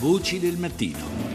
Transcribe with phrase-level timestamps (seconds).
[0.00, 1.29] Voci del mattino.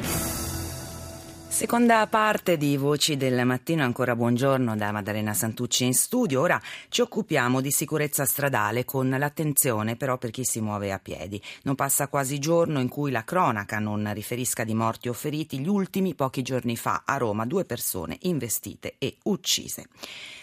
[1.56, 6.42] Seconda parte di Voci del Mattino, ancora buongiorno da Maddalena Santucci in studio.
[6.42, 11.42] Ora ci occupiamo di sicurezza stradale con l'attenzione però per chi si muove a piedi.
[11.64, 15.60] Non passa quasi giorno in cui la cronaca non riferisca di morti o feriti.
[15.60, 19.86] Gli ultimi pochi giorni fa a Roma due persone investite e uccise.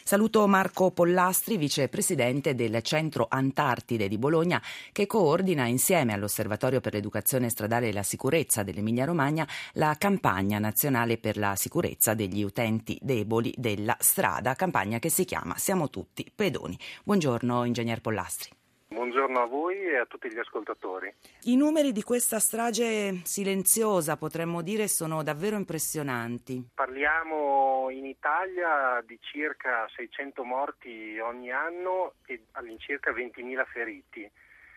[0.04, 4.60] Saluto Marco Pollastri, vicepresidente del Centro Antartide di Bologna,
[4.90, 11.01] che coordina insieme all'Osservatorio per l'Educazione Stradale e la Sicurezza dell'Emilia Romagna la campagna nazionale
[11.18, 16.78] per la sicurezza degli utenti deboli della strada, campagna che si chiama Siamo tutti pedoni.
[17.04, 18.50] Buongiorno, ingegner Pollastri.
[18.88, 21.12] Buongiorno a voi e a tutti gli ascoltatori.
[21.44, 26.62] I numeri di questa strage silenziosa, potremmo dire, sono davvero impressionanti.
[26.74, 34.30] Parliamo in Italia di circa 600 morti ogni anno e all'incirca 20.000 feriti,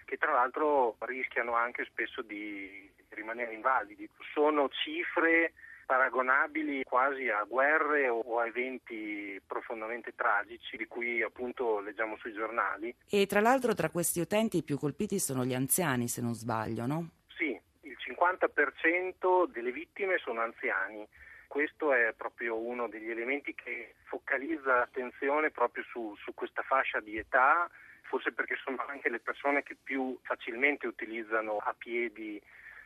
[0.05, 4.09] che tra l'altro rischiano anche spesso di rimanere invalidi.
[4.33, 5.53] Sono cifre
[5.85, 12.93] paragonabili quasi a guerre o a eventi profondamente tragici di cui appunto leggiamo sui giornali.
[13.09, 16.85] E tra l'altro tra questi utenti i più colpiti sono gli anziani, se non sbaglio,
[16.85, 17.09] no?
[17.27, 21.07] Sì, il 50% delle vittime sono anziani.
[21.47, 27.17] Questo è proprio uno degli elementi che focalizza l'attenzione proprio su, su questa fascia di
[27.17, 27.69] età,
[28.01, 32.41] forse perché sono anche le persone che più facilmente utilizzano a piedi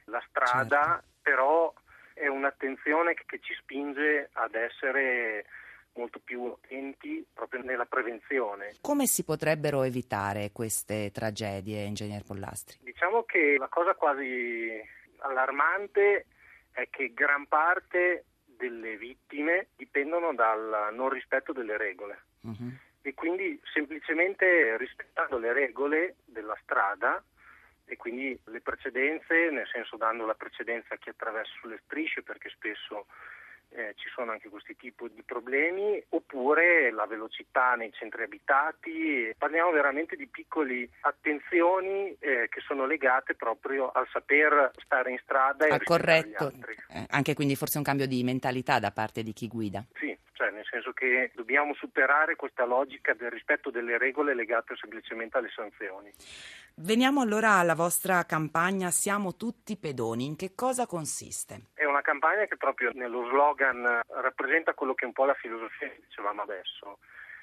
[0.06, 1.04] la strada, certo.
[1.22, 1.74] però
[2.20, 5.46] è un'attenzione che ci spinge ad essere
[5.94, 8.76] molto più attenti proprio nella prevenzione.
[8.82, 12.78] Come si potrebbero evitare queste tragedie, ingegner Pollastri?
[12.82, 14.70] Diciamo che la cosa quasi
[15.20, 16.26] allarmante
[16.72, 22.24] è che gran parte delle vittime dipendono dal non rispetto delle regole.
[22.42, 22.72] Uh-huh.
[23.02, 27.24] E quindi semplicemente rispettando le regole della strada
[27.90, 32.50] e quindi le precedenze, nel senso dando la precedenza a chi attraversa sulle strisce perché
[32.50, 33.08] spesso
[33.72, 39.34] eh, ci sono anche questi tipi di problemi, oppure la velocità nei centri abitati.
[39.38, 45.68] Parliamo veramente di piccole attenzioni eh, che sono legate proprio al saper stare in strada
[45.68, 46.52] e ah, corretto.
[46.90, 49.86] Eh, anche quindi forse un cambio di mentalità da parte di chi guida.
[49.94, 50.09] Sì,
[50.40, 55.50] cioè nel senso che dobbiamo superare questa logica del rispetto delle regole legate semplicemente alle
[55.50, 56.14] sanzioni.
[56.76, 60.26] Veniamo allora alla vostra campagna Siamo tutti pedoni.
[60.26, 61.72] In che cosa consiste?
[61.74, 65.90] È una campagna che proprio nello slogan rappresenta quello che è un po' la filosofia
[65.90, 67.00] che dicevamo adesso.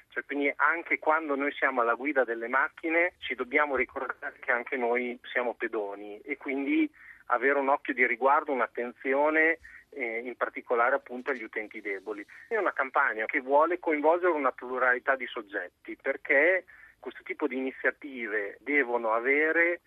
[0.09, 4.75] Cioè, quindi anche quando noi siamo alla guida delle macchine ci dobbiamo ricordare che anche
[4.75, 6.91] noi siamo pedoni e quindi
[7.27, 12.25] avere un occhio di riguardo, un'attenzione eh, in particolare appunto agli utenti deboli.
[12.47, 16.65] È una campagna che vuole coinvolgere una pluralità di soggetti perché
[16.99, 19.81] questo tipo di iniziative devono avere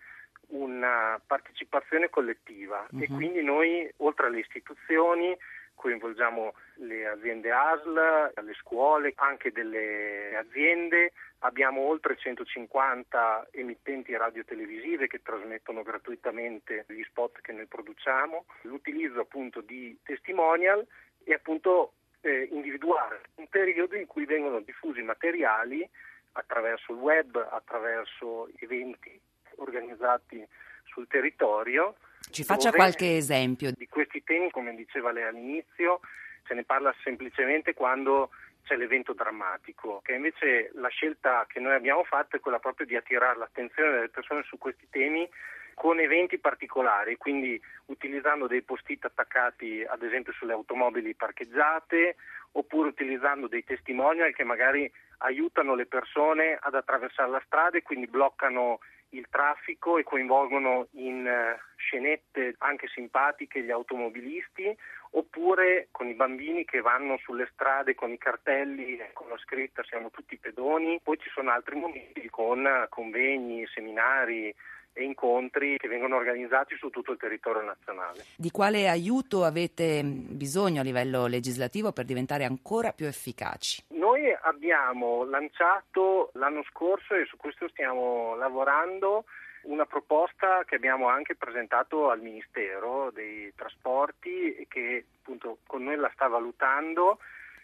[0.47, 3.01] una partecipazione collettiva uh-huh.
[3.01, 3.15] e mhm.
[3.15, 5.35] quindi noi oltre alle istituzioni
[5.75, 15.21] coinvolgiamo le aziende ASL, le scuole, anche delle aziende, abbiamo oltre 150 emittenti radiotelevisive che
[15.21, 20.85] trasmettono gratuitamente gli spot che noi produciamo, l'utilizzo appunto di testimonial
[21.23, 25.87] e appunto eh, individuare un periodo in cui vengono diffusi materiali
[26.33, 29.19] attraverso il web, attraverso eventi
[29.57, 30.45] organizzati
[30.85, 31.95] sul territorio.
[32.29, 33.71] Ci faccia qualche esempio.
[33.71, 35.99] Di questi temi, come diceva lei all'inizio,
[36.47, 38.29] se ne parla semplicemente quando
[38.63, 42.95] c'è l'evento drammatico, che invece la scelta che noi abbiamo fatto è quella proprio di
[42.95, 45.29] attirare l'attenzione delle persone su questi temi
[45.73, 52.15] con eventi particolari, quindi utilizzando dei post-it attaccati ad esempio sulle automobili parcheggiate
[52.53, 54.89] oppure utilizzando dei testimonial che magari
[55.19, 58.79] aiutano le persone ad attraversare la strada e quindi bloccano
[59.11, 64.75] il traffico e coinvolgono in uh, scenette anche simpatiche gli automobilisti
[65.11, 70.09] oppure con i bambini che vanno sulle strade con i cartelli con la scritta siamo
[70.09, 74.53] tutti pedoni, poi ci sono altri momenti con convegni, seminari,
[74.93, 78.23] e incontri che vengono organizzati su tutto il territorio nazionale.
[78.35, 83.83] Di quale aiuto avete bisogno a livello legislativo per diventare ancora più efficaci?
[83.89, 89.25] Noi abbiamo lanciato l'anno scorso e su questo stiamo lavorando
[89.63, 95.97] una proposta che abbiamo anche presentato al Ministero dei Trasporti e che appunto con noi
[95.97, 97.19] la sta valutando,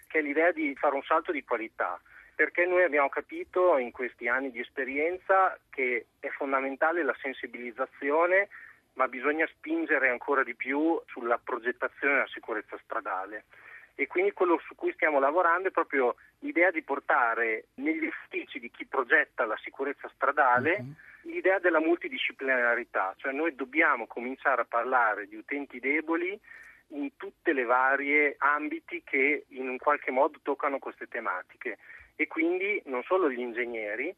[0.08, 2.00] che è l'idea di fare un salto di qualità
[2.38, 8.50] perché noi abbiamo capito in questi anni di esperienza che è fondamentale la sensibilizzazione,
[8.94, 13.46] ma bisogna spingere ancora di più sulla progettazione della sicurezza stradale.
[13.96, 18.70] E quindi quello su cui stiamo lavorando è proprio l'idea di portare negli uffici di
[18.70, 21.32] chi progetta la sicurezza stradale uh-huh.
[21.32, 26.40] l'idea della multidisciplinarità, cioè noi dobbiamo cominciare a parlare di utenti deboli
[26.90, 31.78] in tutte le varie ambiti che in un qualche modo toccano queste tematiche.
[32.16, 34.16] E quindi non solo gli ingegneri,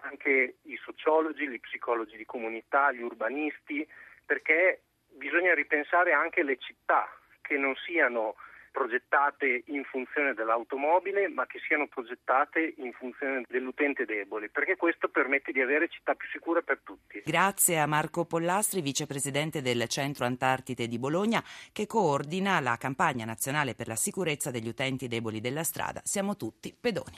[0.00, 3.86] anche i sociologi, gli psicologi di comunità, gli urbanisti,
[4.24, 7.08] perché bisogna ripensare anche le città
[7.40, 8.36] che non siano
[8.78, 15.50] progettate in funzione dell'automobile ma che siano progettate in funzione dell'utente debole perché questo permette
[15.50, 17.22] di avere città più sicure per tutti.
[17.24, 21.42] Grazie a Marco Pollastri, vicepresidente del Centro Antartide di Bologna
[21.72, 26.72] che coordina la campagna nazionale per la sicurezza degli utenti deboli della strada Siamo tutti
[26.78, 27.16] pedoni.